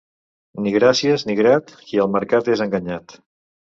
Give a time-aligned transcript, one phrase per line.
[0.63, 3.21] Ni gràcies ni grat qui al mercat és enganyat.